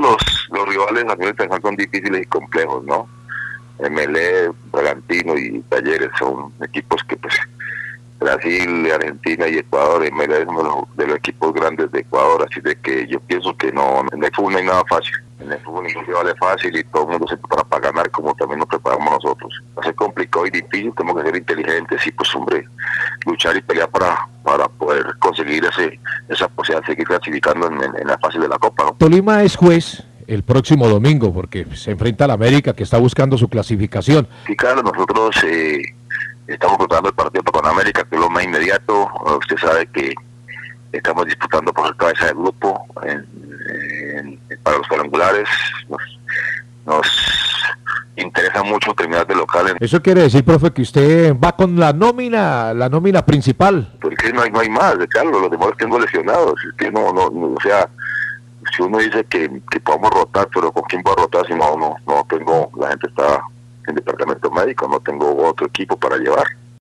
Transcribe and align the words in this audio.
los, 0.00 0.48
los 0.50 0.68
rivales 0.68 1.04
a 1.04 1.14
nivel 1.14 1.30
internacional 1.30 1.62
son 1.62 1.76
difíciles 1.76 2.22
y 2.22 2.26
complejos, 2.26 2.84
¿no? 2.84 3.08
MLE, 3.78 4.50
Bragantino 4.72 5.38
y 5.38 5.60
Talleres 5.68 6.10
son 6.18 6.52
equipos 6.60 7.02
que 7.04 7.16
pues 7.16 7.34
Brasil, 8.18 8.90
Argentina 8.92 9.46
y 9.46 9.58
Ecuador, 9.58 10.10
MLE 10.12 10.42
es 10.42 10.46
uno 10.48 10.88
de 10.96 11.06
los, 11.06 11.16
equipos 11.16 11.54
grandes 11.54 11.90
de 11.92 12.00
Ecuador, 12.00 12.46
así 12.48 12.60
de 12.60 12.74
que 12.76 13.06
yo 13.06 13.20
pienso 13.20 13.56
que 13.56 13.70
no, 13.70 14.04
en 14.12 14.24
el 14.24 14.34
fútbol 14.34 14.54
no 14.54 14.58
hay 14.58 14.66
nada 14.66 14.84
fácil. 14.88 15.14
En 15.38 15.52
el 15.52 15.60
fútbol 15.60 15.84
ningún 15.84 16.04
rival 16.04 16.28
es 16.28 16.38
fácil 16.38 16.76
y 16.76 16.82
todo 16.84 17.04
el 17.04 17.10
mundo 17.10 17.28
se 17.28 17.36
prepara 17.36 17.62
para 17.64 17.90
ganar 17.90 18.10
como 18.10 18.34
también 18.34 18.58
nos 18.58 18.68
preparamos 18.68 19.22
nosotros. 19.22 19.62
Va 19.76 19.82
a 19.82 19.84
ser 19.84 19.94
complicado 19.94 20.46
y 20.46 20.50
difícil, 20.50 20.92
tenemos 20.96 21.22
que 21.22 21.28
ser 21.28 21.36
inteligentes 21.36 22.06
y 22.06 22.10
pues 22.10 22.34
hombre, 22.34 22.68
luchar 23.24 23.56
y 23.56 23.62
pelear 23.62 23.88
para, 23.88 24.26
para 24.42 24.66
conseguir 25.48 25.64
ese, 25.64 26.00
esa 26.28 26.48
posibilidad 26.48 26.82
de 26.82 26.92
seguir 26.92 27.06
clasificando 27.06 27.68
en, 27.68 28.06
la 28.06 28.18
fase 28.18 28.38
de 28.38 28.48
la 28.48 28.58
Copa. 28.58 28.94
Tolima 28.98 29.42
es 29.42 29.56
juez 29.56 30.04
el 30.26 30.42
próximo 30.42 30.88
domingo, 30.88 31.32
porque 31.32 31.66
se 31.74 31.92
enfrenta 31.92 32.24
a 32.24 32.28
la 32.28 32.34
América 32.34 32.74
que 32.74 32.82
está 32.82 32.98
buscando 32.98 33.38
su 33.38 33.48
clasificación. 33.48 34.28
Sí, 34.46 34.54
claro, 34.56 34.82
nosotros 34.82 35.34
eh, 35.44 35.82
estamos 36.46 36.78
disputando 36.78 37.08
el 37.08 37.14
partido 37.14 37.44
con 37.44 37.66
América, 37.66 38.04
que 38.04 38.16
es 38.16 38.20
lo 38.20 38.28
más 38.28 38.44
inmediato. 38.44 39.08
Usted 39.38 39.56
sabe 39.56 39.86
que 39.86 40.14
estamos 40.92 41.24
disputando 41.24 41.72
por 41.72 41.96
cabeza 41.96 42.26
del 42.26 42.34
grupo 42.34 42.86
para 44.62 44.78
los 44.78 44.88
cuadrangulares. 44.88 45.48
Nos, 45.88 46.17
interesa 48.38 48.62
mucho 48.62 48.94
terminar 48.94 49.26
de 49.26 49.34
local. 49.34 49.76
Eso 49.80 50.00
quiere 50.00 50.22
decir, 50.22 50.44
profe, 50.44 50.70
que 50.72 50.82
usted 50.82 51.34
va 51.38 51.52
con 51.52 51.78
la 51.78 51.92
nómina, 51.92 52.72
la 52.74 52.88
nómina 52.88 53.24
principal. 53.24 53.92
Porque 54.00 54.32
no 54.32 54.42
hay, 54.42 54.50
no 54.50 54.60
hay 54.60 54.68
más, 54.68 54.96
Carlos, 55.10 55.40
los 55.42 55.50
demás 55.50 55.70
tengo 55.78 55.98
lesionados. 55.98 56.54
que 56.76 56.90
no, 56.90 57.12
no, 57.12 57.26
o 57.26 57.60
sea, 57.62 57.88
si 58.76 58.82
uno 58.82 58.98
dice 58.98 59.24
que, 59.24 59.60
que 59.70 59.80
podamos 59.80 60.10
rotar, 60.10 60.48
pero 60.54 60.72
¿con 60.72 60.84
quién 60.84 61.02
voy 61.02 61.14
a 61.16 61.22
rotar 61.22 61.46
si 61.46 61.54
no, 61.54 61.76
no, 61.76 61.96
no 62.06 62.26
tengo, 62.28 62.70
la 62.78 62.88
gente 62.88 63.08
está 63.08 63.42
en 63.86 63.94
departamento 63.94 64.50
médico, 64.50 64.86
no 64.88 65.00
tengo 65.00 65.48
otro 65.48 65.66
equipo 65.66 65.96
para 65.96 66.16
llevar. 66.16 66.46